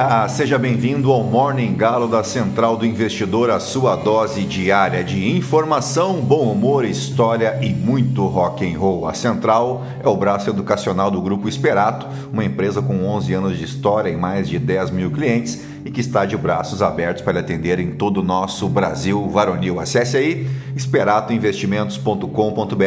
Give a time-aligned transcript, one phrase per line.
[0.00, 0.28] dia!
[0.28, 6.20] Seja bem-vindo ao Morning Galo da Central do Investidor, a sua dose diária de informação,
[6.20, 9.06] bom humor, história e muito rock and roll.
[9.06, 13.64] A Central é o braço educacional do Grupo Esperato, uma empresa com 11 anos de
[13.64, 17.78] história e mais de 10 mil clientes e que está de braços abertos para atender
[17.78, 19.80] em todo o nosso Brasil varonil.
[19.80, 22.84] Acesse aí esperatoinvestimentos.com.br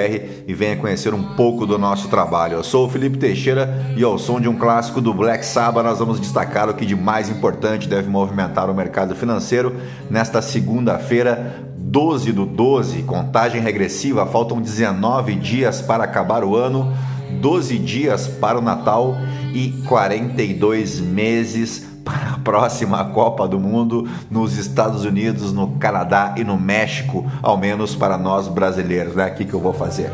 [0.47, 2.57] e venha conhecer um pouco do nosso trabalho.
[2.57, 5.99] Eu sou o Felipe Teixeira e ao som de um clássico do Black Sabbath nós
[5.99, 9.75] vamos destacar o que de mais importante deve movimentar o mercado financeiro
[10.09, 16.93] nesta segunda-feira, 12 do 12, contagem regressiva, faltam 19 dias para acabar o ano,
[17.40, 19.15] 12 dias para o Natal
[19.53, 26.43] e 42 meses para a próxima Copa do Mundo nos Estados Unidos, no Canadá e
[26.43, 29.27] no México, ao menos para nós brasileiros, né?
[29.27, 30.12] O que, que eu vou fazer?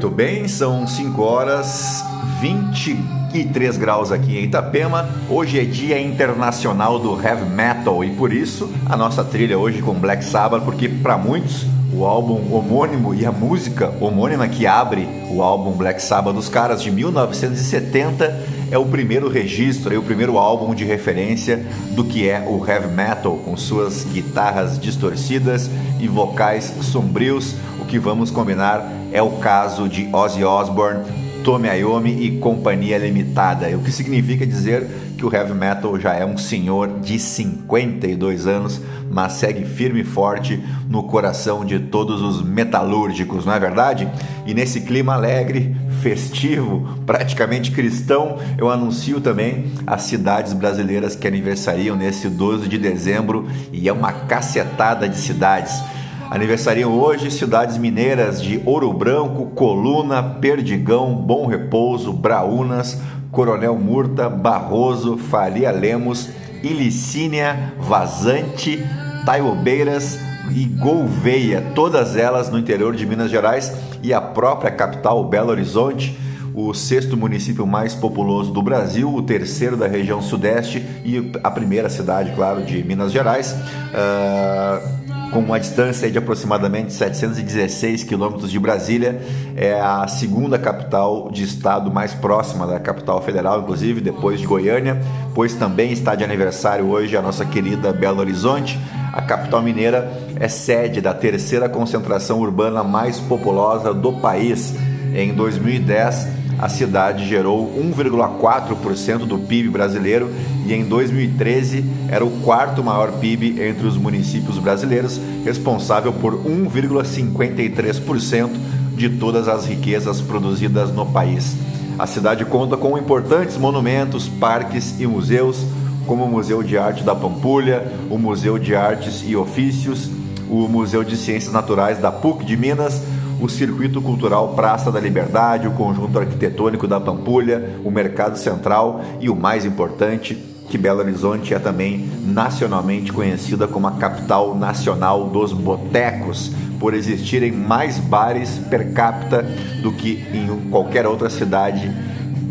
[0.00, 2.02] Muito bem, são 5 horas
[2.40, 5.06] 23 graus aqui em Itapema.
[5.28, 9.92] Hoje é Dia Internacional do Heavy Metal e por isso a nossa trilha hoje com
[9.92, 15.42] Black Sabbath, porque para muitos o álbum homônimo e a música homônima que abre o
[15.42, 20.74] álbum Black Sabbath dos caras de 1970 é o primeiro registro, é o primeiro álbum
[20.74, 25.68] de referência do que é o heavy metal, com suas guitarras distorcidas
[26.00, 27.54] e vocais sombrios.
[27.78, 31.04] O que vamos combinar é o caso de Ozzy Osbourne,
[31.44, 36.24] Tommy Iommi e Companhia Limitada, o que significa dizer que o heavy metal já é
[36.24, 42.42] um senhor de 52 anos, mas segue firme e forte no coração de todos os
[42.42, 44.08] metalúrgicos, não é verdade?
[44.46, 51.96] E nesse clima alegre, festivo, praticamente cristão, eu anuncio também as cidades brasileiras que aniversariam
[51.96, 55.82] nesse 12 de dezembro e é uma cacetada de cidades.
[56.30, 63.00] Aniversariam hoje cidades mineiras de Ouro Branco, Coluna, Perdigão, Bom Repouso, Braunas,
[63.32, 66.28] Coronel Murta, Barroso, Faria Lemos,
[66.62, 68.80] Ilicínia, Vazante,
[69.26, 70.20] Taiobeiras
[70.54, 76.16] e Gouveia, todas elas no interior de Minas Gerais e a própria capital Belo Horizonte,
[76.54, 81.90] o sexto município mais populoso do Brasil, o terceiro da região sudeste e a primeira
[81.90, 83.52] cidade, claro, de Minas Gerais.
[83.52, 84.99] Uh
[85.32, 89.20] com uma distância de aproximadamente 716 quilômetros de Brasília,
[89.56, 95.00] é a segunda capital de estado mais próxima da capital federal, inclusive depois de Goiânia,
[95.34, 98.78] pois também está de aniversário hoje a nossa querida Belo Horizonte.
[99.12, 104.74] A capital mineira é sede da terceira concentração urbana mais populosa do país.
[105.14, 110.30] Em 2010, a cidade gerou 1,4% do PIB brasileiro
[110.66, 118.50] e em 2013 era o quarto maior PIB entre os municípios brasileiros, responsável por 1,53%
[118.94, 121.56] de todas as riquezas produzidas no país.
[121.98, 125.64] A cidade conta com importantes monumentos, parques e museus,
[126.06, 130.10] como o Museu de Arte da Pampulha, o Museu de Artes e Ofícios,
[130.50, 133.00] o Museu de Ciências Naturais da PUC de Minas,
[133.40, 139.30] o Circuito Cultural Praça da Liberdade, o Conjunto Arquitetônico da Pampulha, o Mercado Central e
[139.30, 140.34] o mais importante,
[140.68, 147.50] que Belo Horizonte é também nacionalmente conhecida como a capital nacional dos botecos, por existirem
[147.50, 149.42] mais bares per capita
[149.82, 151.90] do que em qualquer outra cidade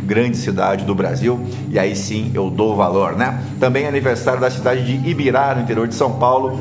[0.10, 1.40] grande cidade do Brasil,
[1.70, 3.44] e aí sim eu dou valor, né?
[3.60, 6.60] Também é aniversário da cidade de Ibirá, no interior de São Paulo,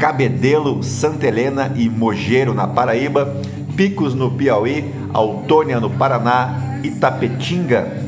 [0.00, 3.36] Cabedelo, Santa Helena e Mogeiro, na Paraíba,
[3.76, 8.02] Picos no Piauí, Autônia no Paraná, Itapetinga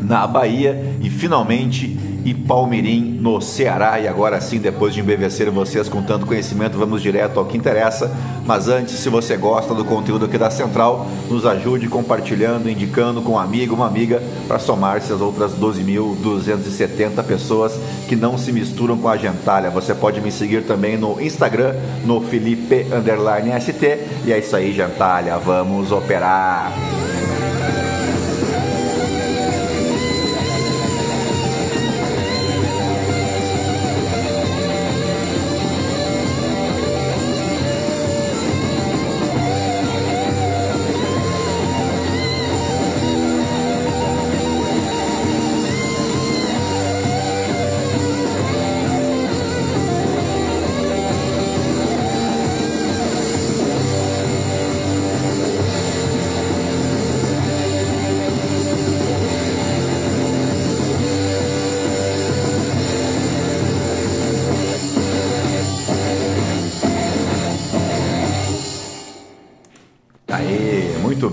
[0.00, 4.00] na Bahia e finalmente e Palmirim no Ceará.
[4.00, 8.10] E agora sim, depois de embevecer vocês com tanto conhecimento, vamos direto ao que interessa.
[8.46, 13.32] Mas antes, se você gosta do conteúdo aqui da Central, nos ajude compartilhando, indicando com
[13.32, 17.78] um amigo, uma amiga, para somar-se as outras 12.270 pessoas
[18.08, 19.70] que não se misturam com a gentalha.
[19.70, 21.74] Você pode me seguir também no Instagram,
[22.04, 22.86] no Felipe
[23.60, 23.98] ST.
[24.26, 25.38] E é isso aí, gentalha.
[25.38, 26.93] Vamos operar!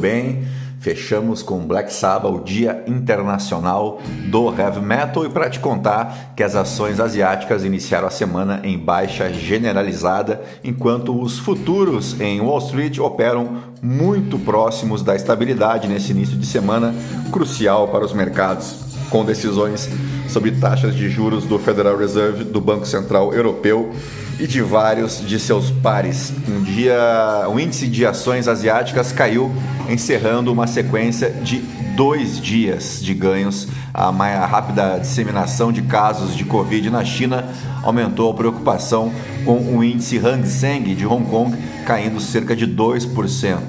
[0.01, 0.43] Bem.
[0.79, 4.01] Fechamos com Black Sabbath, o Dia Internacional
[4.31, 8.79] do Heavy Metal, e para te contar que as ações asiáticas iniciaram a semana em
[8.79, 16.35] baixa generalizada, enquanto os futuros em Wall Street operam muito próximos da estabilidade nesse início
[16.35, 16.95] de semana,
[17.31, 18.77] crucial para os mercados,
[19.11, 19.87] com decisões
[20.27, 23.91] sobre taxas de juros do Federal Reserve, do Banco Central Europeu
[24.41, 26.33] e de vários de seus pares.
[26.49, 29.53] Um dia, o índice de ações asiáticas caiu,
[29.87, 31.59] encerrando uma sequência de
[31.95, 33.67] dois dias de ganhos.
[33.93, 37.45] A, mais, rápida disseminação de casos de Covid na China
[37.83, 39.13] aumentou a preocupação
[39.45, 41.55] com o índice Hang Seng de Hong Kong
[41.85, 43.59] caindo cerca de 2%.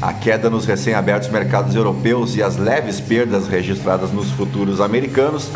[0.00, 5.50] A queda nos recém-abertos mercados europeus e as leves perdas registradas nos futuros americanos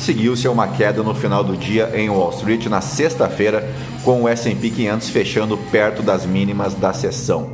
[0.00, 3.68] seguiu-se a uma queda no final do dia em Wall Street na sexta-feira,
[4.04, 7.52] com o S&P 500 fechando perto das mínimas da sessão.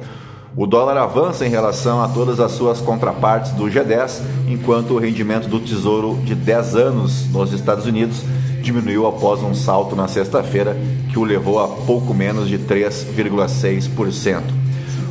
[0.56, 5.48] O dólar avança em relação a todas as suas contrapartes do G10, enquanto o rendimento
[5.48, 8.22] do Tesouro de 10 anos nos Estados Unidos
[8.62, 10.76] diminuiu após um salto na sexta-feira
[11.12, 14.42] que o levou a pouco menos de 3,6%.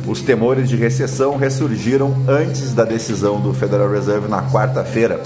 [0.06, 5.22] Os temores de recessão ressurgiram antes da decisão do Federal Reserve na quarta-feira,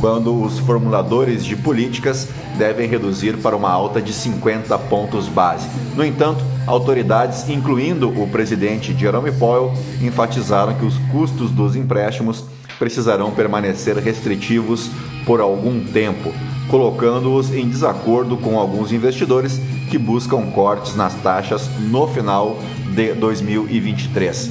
[0.00, 5.68] quando os formuladores de políticas devem reduzir para uma alta de 50 pontos base.
[5.96, 12.44] No entanto, autoridades, incluindo o presidente Jerome Powell, enfatizaram que os custos dos empréstimos
[12.78, 14.90] precisarão permanecer restritivos
[15.24, 16.32] por algum tempo,
[16.68, 19.60] colocando-os em desacordo com alguns investidores
[19.90, 22.58] que buscam cortes nas taxas no final
[22.94, 24.50] de 2023.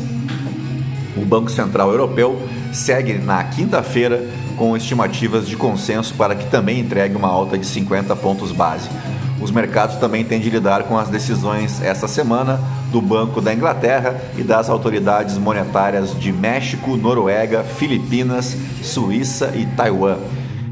[1.17, 2.39] O Banco Central Europeu
[2.71, 4.25] segue na quinta-feira
[4.61, 8.87] com estimativas de consenso para que também entregue uma alta de 50 pontos base.
[9.41, 12.59] Os mercados também têm de lidar com as decisões esta semana
[12.91, 20.19] do Banco da Inglaterra e das autoridades monetárias de México, Noruega, Filipinas, Suíça e Taiwan.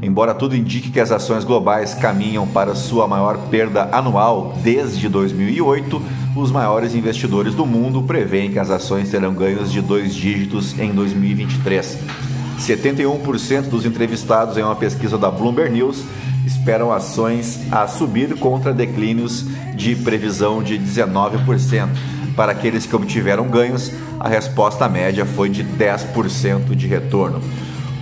[0.00, 6.00] Embora tudo indique que as ações globais caminham para sua maior perda anual desde 2008,
[6.36, 10.92] os maiores investidores do mundo preveem que as ações terão ganhos de dois dígitos em
[10.92, 12.29] 2023.
[12.60, 16.04] 71% dos entrevistados em uma pesquisa da Bloomberg News
[16.46, 21.88] esperam ações a subir contra declínios de previsão de 19%.
[22.36, 27.40] Para aqueles que obtiveram ganhos, a resposta média foi de 10% de retorno.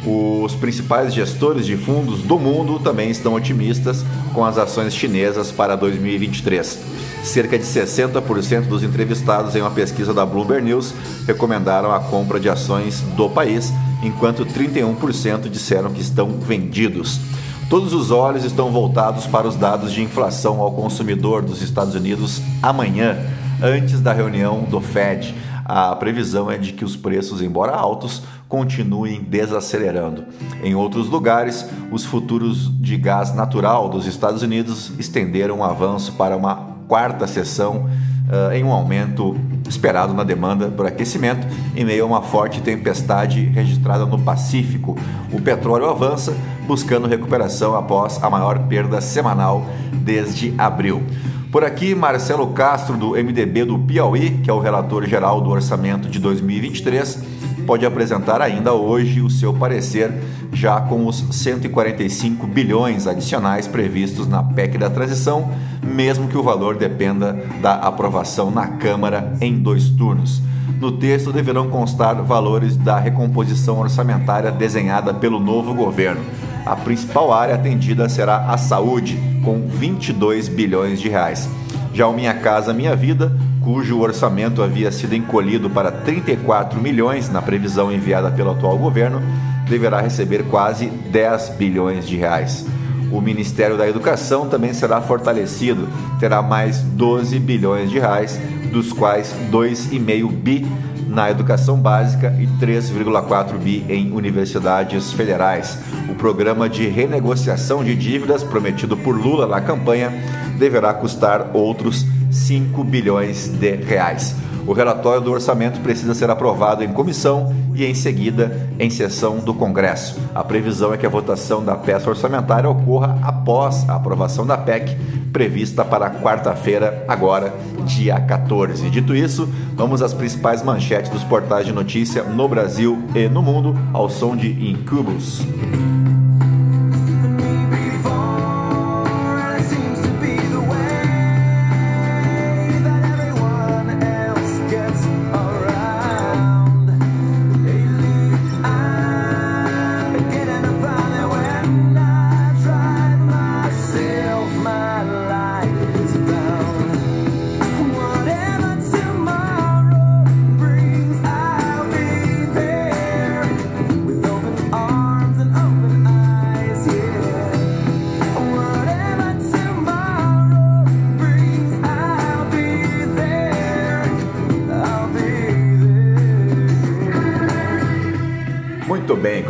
[0.05, 5.76] Os principais gestores de fundos do mundo também estão otimistas com as ações chinesas para
[5.76, 6.78] 2023.
[7.22, 10.94] Cerca de 60% dos entrevistados em uma pesquisa da Bloomberg News
[11.26, 13.72] recomendaram a compra de ações do país,
[14.02, 17.20] enquanto 31% disseram que estão vendidos.
[17.68, 22.40] Todos os olhos estão voltados para os dados de inflação ao consumidor dos Estados Unidos
[22.62, 23.18] amanhã,
[23.62, 25.34] antes da reunião do Fed.
[25.66, 30.25] A previsão é de que os preços, embora altos, continuem desacelerando.
[30.64, 36.34] Em outros lugares, os futuros de gás natural dos Estados Unidos estenderam o avanço para
[36.34, 36.56] uma
[36.88, 41.46] quarta sessão uh, em um aumento esperado na demanda por aquecimento
[41.76, 44.96] em meio a uma forte tempestade registrada no Pacífico.
[45.32, 46.34] O petróleo avança,
[46.66, 51.02] buscando recuperação após a maior perda semanal desde abril.
[51.50, 56.08] Por aqui, Marcelo Castro, do MDB do Piauí, que é o relator geral do orçamento
[56.08, 57.22] de 2023,
[57.66, 60.12] pode apresentar ainda hoje o seu parecer,
[60.58, 66.74] já com os 145 bilhões adicionais previstos na PEC da transição, mesmo que o valor
[66.74, 70.42] dependa da aprovação na Câmara em dois turnos.
[70.80, 76.22] No texto deverão constar valores da recomposição orçamentária desenhada pelo novo governo.
[76.66, 81.48] A principal área atendida será a saúde, com 22 bilhões de reais.
[81.94, 87.40] Já o Minha Casa Minha Vida, cujo orçamento havia sido encolhido para 34 milhões na
[87.40, 89.22] previsão enviada pelo atual governo,
[89.68, 92.66] deverá receber quase 10 bilhões de reais.
[93.10, 95.88] O Ministério da Educação também será fortalecido,
[96.20, 98.38] terá mais 12 bilhões de reais,
[98.70, 100.66] dos quais 2,5 bi
[101.08, 105.78] na educação básica e 3,4 bi em universidades federais.
[106.10, 110.12] O programa de renegociação de dívidas prometido por Lula na campanha
[110.58, 114.35] deverá custar outros 5 bilhões de reais.
[114.68, 119.54] O relatório do orçamento precisa ser aprovado em comissão e, em seguida, em sessão do
[119.54, 120.20] Congresso.
[120.35, 124.94] A previsão é que a votação da peça orçamentária ocorra após a aprovação da PEC,
[125.32, 127.54] prevista para quarta-feira, agora,
[127.87, 128.90] dia 14.
[128.90, 133.75] Dito isso, vamos às principais manchetes dos portais de notícia no Brasil e no mundo,
[133.94, 135.47] ao som de Incubus.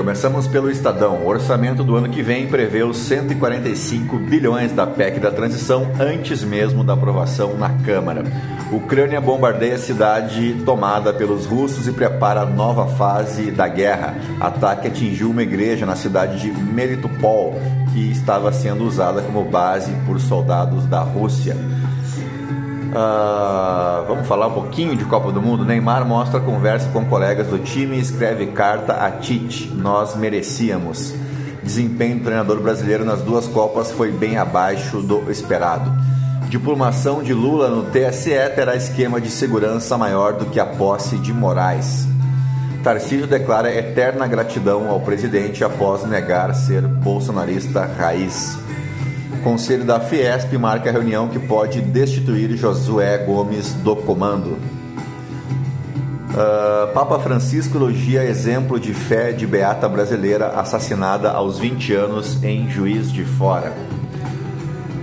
[0.08, 1.18] Começamos pelo Estadão.
[1.18, 6.42] O orçamento do ano que vem prevê os 145 bilhões da PEC da transição antes
[6.42, 8.24] mesmo da aprovação na Câmara.
[8.72, 14.16] Ucrânia bombardeia a cidade tomada pelos russos e prepara a nova fase da guerra.
[14.40, 17.60] Ataque atingiu uma igreja na cidade de Melitopol,
[17.92, 21.54] que estava sendo usada como base por soldados da Rússia.
[22.88, 25.64] Uh, vamos falar um pouquinho de Copa do Mundo.
[25.64, 29.68] Neymar mostra conversa com colegas do time e escreve carta a Tite.
[29.74, 31.14] Nós merecíamos.
[31.62, 35.92] Desempenho do treinador brasileiro nas duas Copas foi bem abaixo do esperado.
[36.48, 41.30] Diplomação de Lula no TSE terá esquema de segurança maior do que a posse de
[41.30, 42.08] Moraes.
[42.82, 48.58] Tarcísio declara eterna gratidão ao presidente após negar ser bolsonarista raiz.
[49.38, 54.58] Conselho da Fiesp marca a reunião que pode destituir Josué Gomes do comando.
[56.30, 62.68] Uh, Papa Francisco elogia exemplo de fé de beata brasileira assassinada aos 20 anos em
[62.70, 63.72] Juiz de Fora.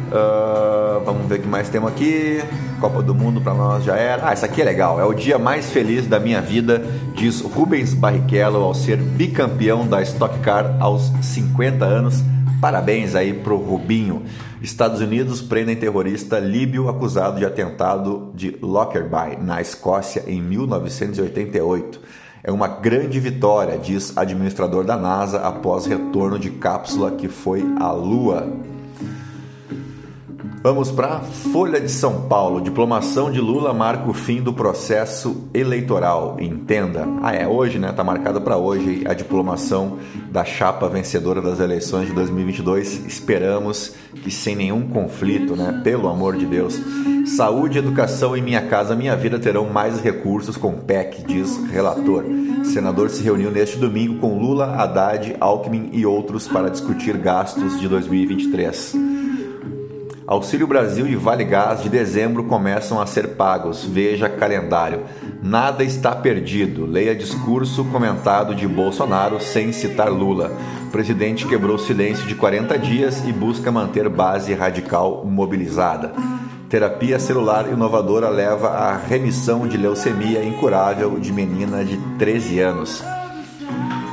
[0.07, 2.41] Uh, vamos ver o que mais temos aqui.
[2.79, 4.29] Copa do Mundo para nós já era.
[4.29, 4.99] Ah, isso aqui é legal.
[4.99, 10.01] É o dia mais feliz da minha vida, diz Rubens Barrichello ao ser bicampeão da
[10.01, 12.23] Stock Car aos 50 anos
[12.61, 14.23] Parabéns aí pro Rubinho.
[14.61, 21.99] Estados Unidos prendem terrorista líbio acusado de atentado de Lockerbie, na Escócia, em 1988.
[22.43, 27.91] É uma grande vitória, diz administrador da NASA após retorno de cápsula que foi à
[27.91, 28.74] Lua.
[30.65, 32.59] Vamos para Folha de São Paulo.
[32.59, 36.37] Diplomação de Lula marca o fim do processo eleitoral.
[36.39, 37.07] Entenda.
[37.21, 37.91] Ah, é hoje, né?
[37.91, 39.99] Tá marcada para hoje a diplomação
[40.31, 43.05] da chapa vencedora das eleições de 2022.
[43.05, 43.93] Esperamos
[44.23, 45.81] que sem nenhum conflito, né?
[45.83, 46.81] Pelo amor de Deus.
[47.27, 52.23] Saúde, educação e Minha Casa Minha Vida terão mais recursos com PEC, diz relator.
[52.23, 57.79] O senador se reuniu neste domingo com Lula, Haddad, Alckmin e outros para discutir gastos
[57.79, 59.24] de 2023.
[60.27, 63.85] Auxílio Brasil e Vale Gás de dezembro começam a ser pagos.
[63.85, 65.03] Veja calendário.
[65.43, 66.87] Nada está perdido.
[66.87, 70.51] Leia discurso comentado de Bolsonaro sem citar Lula.
[70.87, 76.11] O presidente quebrou silêncio de 40 dias e busca manter base radical mobilizada.
[76.69, 83.03] Terapia celular inovadora leva à remissão de leucemia incurável de menina de 13 anos.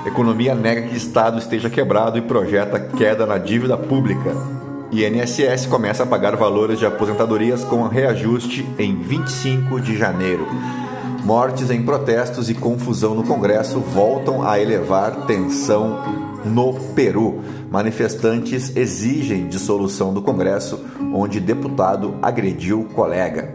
[0.04, 4.62] Economia nega que Estado esteja quebrado e projeta queda na dívida pública.
[4.92, 10.46] INSS começa a pagar valores de aposentadorias com reajuste em 25 de janeiro.
[11.24, 15.98] Mortes em protestos e confusão no Congresso voltam a elevar tensão
[16.44, 17.40] no Peru.
[17.70, 20.78] Manifestantes exigem dissolução do Congresso,
[21.14, 23.54] onde deputado agrediu colega.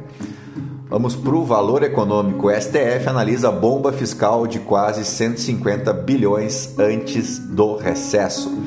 [0.89, 2.47] Vamos para o valor econômico.
[2.47, 8.57] O STF analisa bomba fiscal de quase 150 bilhões antes do recesso.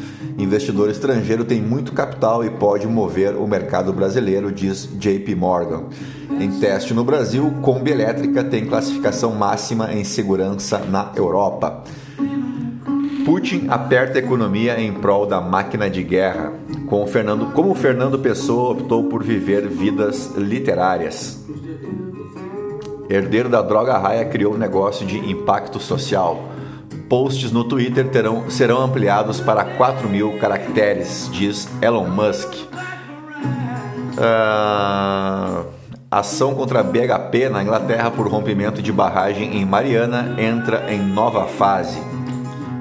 [0.43, 5.85] Investidor estrangeiro tem muito capital e pode mover o mercado brasileiro, diz JP Morgan.
[6.41, 11.85] Em teste no Brasil, Kombi elétrica tem classificação máxima em segurança na Europa.
[13.25, 16.55] Putin aperta a economia em prol da máquina de guerra.
[16.87, 21.45] Com Fernando, como Fernando Pessoa optou por viver vidas literárias.
[23.11, 26.50] Herdeiro da droga raia criou um negócio de impacto social
[27.11, 32.55] posts no Twitter terão, serão ampliados para 4 mil caracteres, diz Elon Musk.
[34.17, 35.67] Uh,
[36.09, 42.01] ação contra BHP na Inglaterra por rompimento de barragem em Mariana entra em nova fase.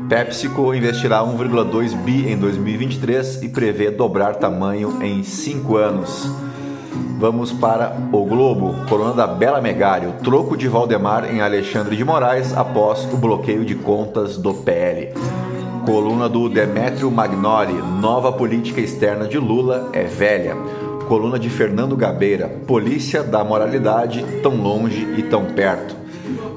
[0.07, 6.48] PepsiCo investirá 1,2 bi em 2023 e prevê dobrar tamanho em 5 anos.
[7.19, 8.75] Vamos para o Globo.
[8.87, 10.07] Coluna da Bela Megali.
[10.07, 15.13] O troco de Valdemar em Alexandre de Moraes após o bloqueio de contas do PL.
[15.85, 17.73] Coluna do Demétrio Magnoli.
[17.99, 20.55] Nova política externa de Lula é velha.
[21.07, 22.47] Coluna de Fernando Gabeira.
[22.67, 25.95] Polícia da moralidade tão longe e tão perto.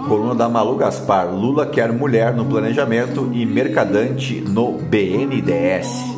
[0.07, 1.33] Coluna da Malu Gaspar.
[1.35, 6.12] Lula quer mulher no planejamento e mercadante no BNDES.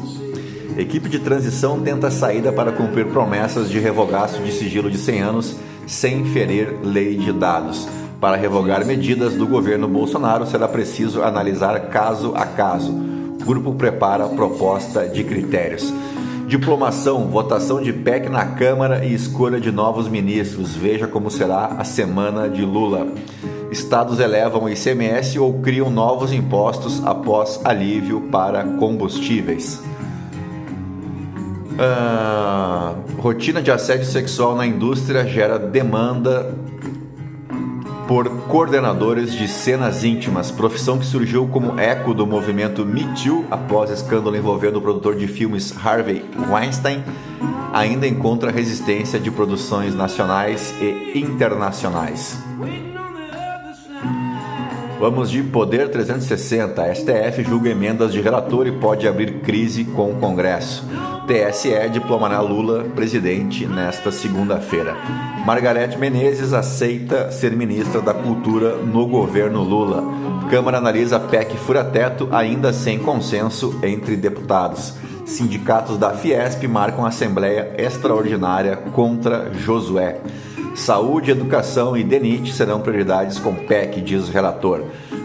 [0.76, 5.56] Equipe de transição tenta saída para cumprir promessas de revogaço de sigilo de 100 anos
[5.86, 7.86] sem ferir lei de dados.
[8.20, 12.90] Para revogar medidas do governo Bolsonaro, será preciso analisar caso a caso.
[12.90, 15.92] O grupo prepara proposta de critérios.
[16.48, 20.74] Diplomação, votação de PEC na Câmara e escolha de novos ministros.
[20.74, 23.06] Veja como será a semana de Lula.
[23.70, 29.80] Estados elevam o ICMS ou criam novos impostos após alívio para combustíveis.
[31.74, 36.54] Uh, rotina de assédio sexual na indústria gera demanda
[38.06, 43.90] por coordenadores de cenas íntimas, profissão que surgiu como eco do movimento Me Too após
[43.90, 47.02] escândalo envolvendo o produtor de filmes Harvey Weinstein,
[47.72, 52.38] ainda encontra resistência de produções nacionais e internacionais.
[55.04, 56.82] Vamos de Poder 360.
[56.82, 60.82] A STF julga emendas de relator e pode abrir crise com o Congresso.
[61.26, 64.96] TSE diplomará Lula presidente nesta segunda-feira.
[65.44, 70.02] Margarete Menezes aceita ser ministra da Cultura no governo Lula.
[70.48, 74.94] Câmara analisa PEC fura-teto ainda sem consenso entre deputados.
[75.26, 80.18] Sindicatos da Fiesp marcam assembleia extraordinária contra Josué.
[80.74, 84.82] Saúde, educação e DENIT serão prioridades com PEC, diz o relator.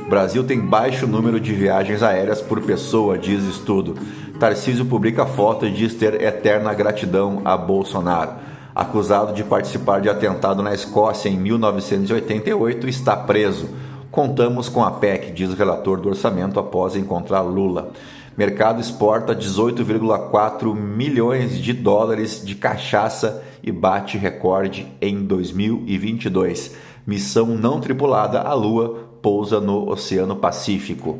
[0.07, 3.95] Brasil tem baixo número de viagens aéreas por pessoa, diz estudo.
[4.39, 8.33] Tarcísio publica foto e diz ter eterna gratidão a Bolsonaro.
[8.75, 13.69] Acusado de participar de atentado na Escócia em 1988, está preso.
[14.11, 17.91] Contamos com a PEC, diz o relator do orçamento após encontrar Lula.
[18.37, 26.75] Mercado exporta 18,4 milhões de dólares de cachaça e bate recorde em 2022.
[27.05, 31.19] Missão não tripulada à Lua pousa no Oceano Pacífico.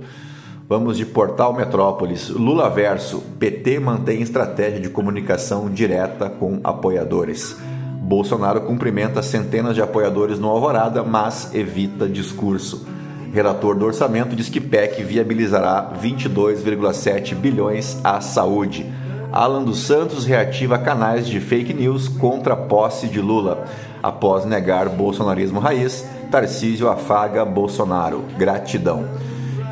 [0.67, 2.29] Vamos de Portal Metrópolis.
[2.29, 3.23] Lula Verso.
[3.39, 7.55] PT mantém estratégia de comunicação direta com apoiadores.
[8.01, 12.87] Bolsonaro cumprimenta centenas de apoiadores no Alvorada, mas evita discurso.
[13.31, 18.91] Relator do orçamento diz que PEC viabilizará 22,7 bilhões à saúde.
[19.31, 23.65] Alan dos Santos reativa canais de fake news contra a posse de Lula.
[24.01, 28.23] Após negar bolsonarismo raiz, Tarcísio afaga Bolsonaro.
[28.37, 29.05] Gratidão.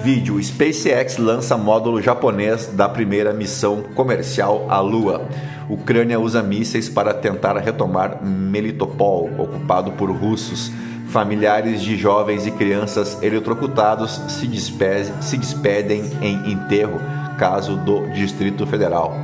[0.02, 5.24] Vídeo: SpaceX lança módulo japonês da primeira missão comercial à Lua.
[5.68, 10.72] Ucrânia usa mísseis para tentar retomar Melitopol, ocupado por russos.
[11.10, 17.00] Familiares de jovens e crianças eletrocutados se, despedem, se despedem em enterro,
[17.38, 19.18] caso do Distrito Federal.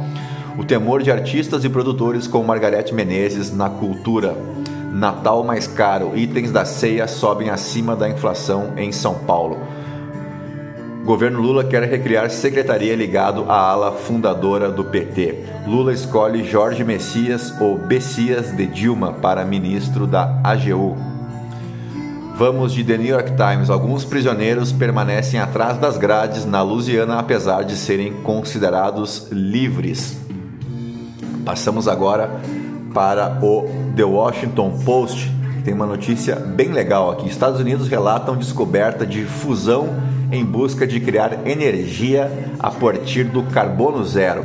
[0.58, 4.38] O temor de artistas e produtores com Margarete Menezes na cultura.
[4.92, 9.58] Natal mais caro, itens da ceia sobem acima da inflação em São Paulo.
[11.04, 15.44] Governo Lula quer recriar secretaria ligado à ala fundadora do PT.
[15.68, 21.13] Lula escolhe Jorge Messias ou Bessias de Dilma para ministro da AGU.
[22.36, 23.70] Vamos de The New York Times.
[23.70, 30.18] Alguns prisioneiros permanecem atrás das grades na Louisiana, apesar de serem considerados livres.
[31.46, 32.32] Passamos agora
[32.92, 35.32] para o The Washington Post,
[35.64, 37.30] tem uma notícia bem legal aqui.
[37.30, 39.90] Estados Unidos relatam descoberta de fusão
[40.32, 44.44] em busca de criar energia a partir do carbono zero.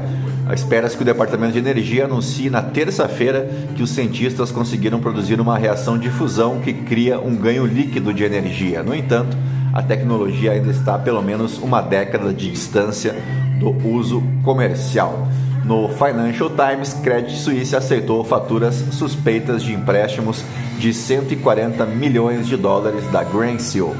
[0.53, 5.59] Espera-se que o Departamento de Energia anuncie na terça-feira que os cientistas conseguiram produzir uma
[5.59, 8.83] reação de fusão que cria um ganho líquido de energia.
[8.83, 9.37] No entanto,
[9.73, 13.15] a tecnologia ainda está a pelo menos uma década de distância
[13.61, 15.29] do uso comercial.
[15.65, 20.43] No Financial Times, Credit Suisse aceitou faturas suspeitas de empréstimos
[20.79, 23.95] de 140 milhões de dólares da Greensill.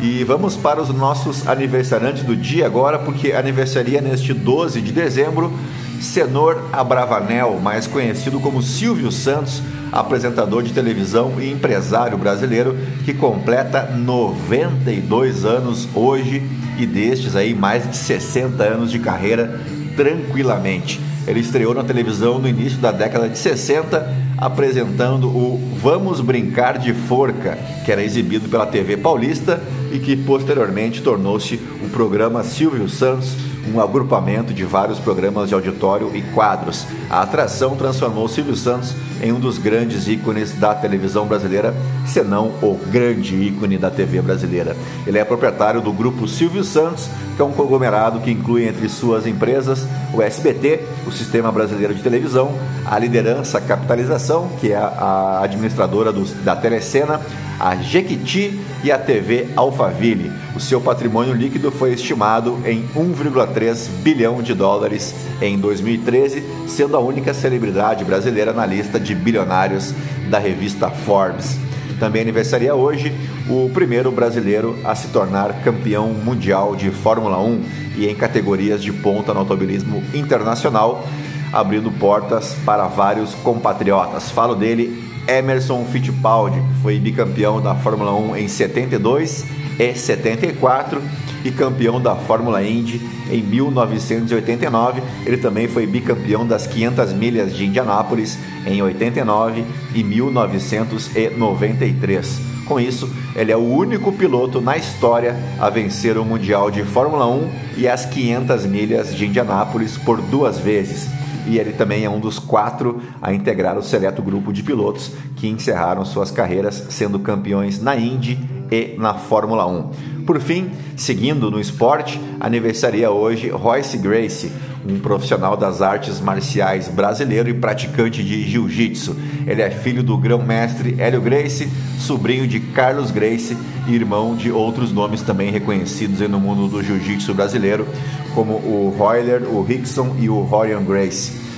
[0.00, 5.52] E vamos para os nossos aniversariantes do dia agora, porque aniversaria neste 12 de dezembro
[6.00, 13.82] Senor Abravanel, mais conhecido como Silvio Santos, apresentador de televisão e empresário brasileiro que completa
[13.94, 16.42] 92 anos hoje
[16.78, 19.60] e destes aí mais de 60 anos de carreira
[19.94, 21.00] tranquilamente.
[21.26, 26.94] Ele estreou na televisão no início da década de 60, apresentando o Vamos Brincar de
[26.94, 33.36] Forca, que era exibido pela TV Paulista e que posteriormente tornou-se o programa Silvio Santos
[33.68, 36.86] um agrupamento de vários programas de auditório e quadros.
[37.08, 41.74] A atração transformou Silvio Santos em um dos grandes ícones da televisão brasileira,
[42.06, 44.76] se não o grande ícone da TV brasileira.
[45.06, 49.26] Ele é proprietário do grupo Silvio Santos, que é um conglomerado que inclui entre suas
[49.26, 52.52] empresas o SBT, o Sistema Brasileiro de Televisão,
[52.84, 57.20] a Liderança Capitalização, que é a administradora do, da Telecena,
[57.58, 60.32] a Jequiti e a TV Alphaville.
[60.56, 67.00] O seu patrimônio líquido foi estimado em 1,3 bilhão de dólares em 2013, sendo a
[67.00, 69.94] única celebridade brasileira na lista de bilionários
[70.28, 71.69] da revista Forbes.
[72.00, 73.12] Também aniversaria hoje
[73.46, 77.62] o primeiro brasileiro a se tornar campeão mundial de Fórmula 1
[77.98, 81.06] e em categorias de ponta no automobilismo internacional,
[81.52, 84.30] abrindo portas para vários compatriotas.
[84.30, 91.02] Falo dele, Emerson Fittipaldi, que foi bicampeão da Fórmula 1 em 72 e 74
[91.42, 95.02] e campeão da Fórmula Indy em 1989.
[95.24, 99.64] Ele também foi bicampeão das 500 milhas de Indianápolis em 89
[99.94, 102.42] e 1993.
[102.66, 107.26] Com isso, ele é o único piloto na história a vencer o Mundial de Fórmula
[107.26, 111.08] 1 e as 500 milhas de Indianápolis por duas vezes.
[111.46, 115.48] E ele também é um dos quatro a integrar o seleto grupo de pilotos que
[115.48, 119.90] encerraram suas carreiras sendo campeões na Indy e na Fórmula 1.
[120.24, 124.52] Por fim, seguindo no esporte, aniversaria hoje Royce Gracie,
[124.88, 129.16] um profissional das artes marciais brasileiro e praticante de jiu-jitsu.
[129.46, 133.56] Ele é filho do grão-mestre Hélio Gracie, sobrinho de Carlos Gracie
[133.86, 137.86] e irmão de outros nomes também reconhecidos no mundo do jiu-jitsu brasileiro,
[138.34, 141.49] como o Royler, o Rickson e o Rorian Gracie.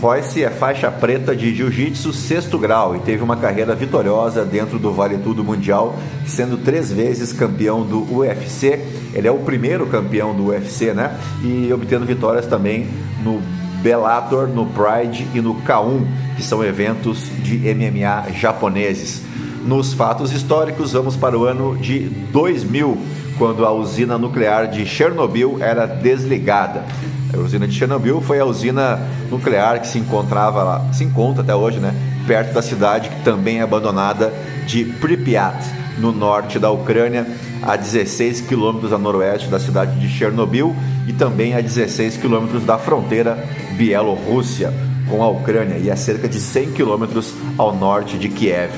[0.00, 4.92] Royce é faixa preta de jiu-jitsu sexto grau e teve uma carreira vitoriosa dentro do
[4.92, 8.80] Vale Tudo Mundial, sendo três vezes campeão do UFC.
[9.12, 11.18] Ele é o primeiro campeão do UFC, né?
[11.42, 12.86] E obtendo vitórias também
[13.24, 13.42] no
[13.82, 16.06] Bellator, no Pride e no K1,
[16.36, 19.22] que são eventos de MMA japoneses.
[19.64, 22.96] Nos fatos históricos, vamos para o ano de 2000,
[23.36, 26.84] quando a usina nuclear de Chernobyl era desligada.
[27.32, 28.98] A usina de Chernobyl foi a usina
[29.30, 31.94] nuclear que se encontrava lá, se encontra até hoje, né,
[32.26, 34.32] perto da cidade que também é abandonada
[34.66, 35.56] de Pripyat,
[35.98, 37.26] no norte da Ucrânia,
[37.62, 40.74] a 16 quilômetros a noroeste da cidade de Chernobyl
[41.06, 44.72] e também a 16 quilômetros da fronteira Bielorrússia
[45.08, 48.70] com a Ucrânia e a cerca de 100 quilômetros ao norte de Kiev.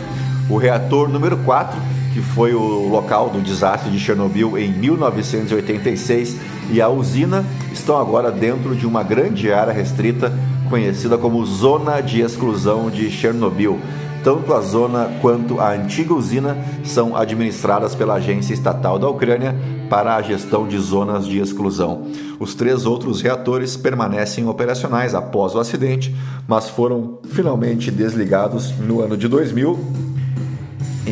[0.49, 1.79] O reator número 4,
[2.13, 6.37] que foi o local do desastre de Chernobyl em 1986,
[6.71, 10.33] e a usina estão agora dentro de uma grande área restrita
[10.69, 13.79] conhecida como Zona de Exclusão de Chernobyl.
[14.23, 19.57] Tanto a zona quanto a antiga usina são administradas pela Agência Estatal da Ucrânia
[19.89, 22.07] para a gestão de zonas de exclusão.
[22.39, 26.15] Os três outros reatores permanecem operacionais após o acidente,
[26.47, 29.79] mas foram finalmente desligados no ano de 2000,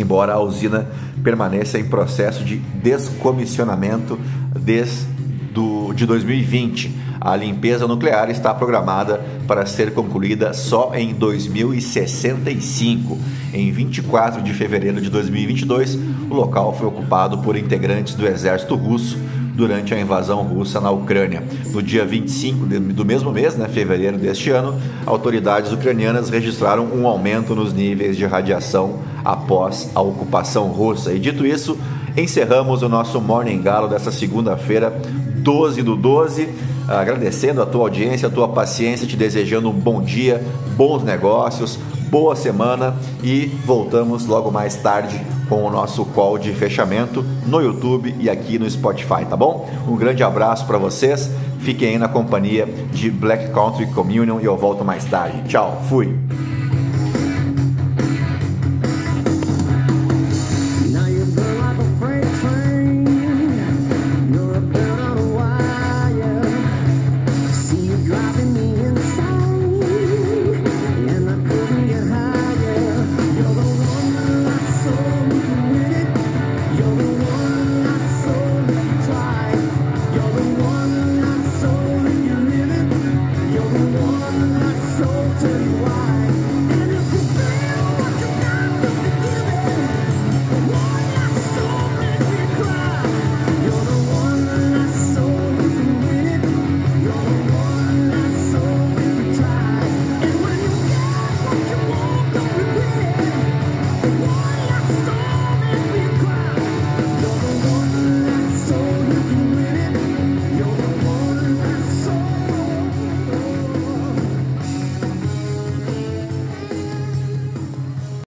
[0.00, 0.87] embora a usina
[1.22, 4.18] permaneça em processo de descomissionamento
[4.54, 5.18] desde
[5.52, 7.08] do, de 2020.
[7.20, 13.18] A limpeza nuclear está programada para ser concluída só em 2065.
[13.52, 15.98] Em 24 de fevereiro de 2022,
[16.30, 19.18] o local foi ocupado por integrantes do exército russo
[19.58, 21.42] durante a invasão russa na Ucrânia.
[21.72, 27.56] No dia 25 do mesmo mês, né, fevereiro deste ano, autoridades ucranianas registraram um aumento
[27.56, 31.12] nos níveis de radiação após a ocupação russa.
[31.12, 31.76] E dito isso,
[32.16, 34.96] encerramos o nosso Morning Galo dessa segunda-feira,
[35.38, 36.48] 12 do 12.
[36.86, 40.40] Agradecendo a tua audiência, a tua paciência, te desejando um bom dia,
[40.76, 41.76] bons negócios,
[42.08, 48.14] boa semana e voltamos logo mais tarde com o nosso call de fechamento no YouTube
[48.18, 49.68] e aqui no Spotify, tá bom?
[49.87, 51.30] Um grande abraço para vocês.
[51.61, 55.42] Fiquem aí na companhia de Black Country Communion e eu volto mais tarde.
[55.48, 56.57] Tchau, fui.